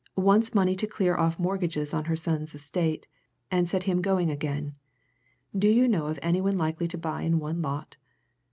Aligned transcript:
Wants 0.17 0.55
money 0.55 0.75
to 0.77 0.87
clear 0.87 1.15
off 1.15 1.37
mortgages 1.37 1.93
on 1.93 2.05
her 2.05 2.15
son's 2.15 2.55
estate, 2.55 3.05
and 3.51 3.69
set 3.69 3.83
him 3.83 4.01
going 4.01 4.31
again. 4.31 4.73
Do 5.55 5.67
you 5.69 5.87
know 5.87 6.07
of 6.07 6.17
any 6.23 6.41
one 6.41 6.57
likely 6.57 6.87
to 6.87 6.97
buy 6.97 7.21
in 7.21 7.37
one 7.37 7.61
lot? 7.61 7.97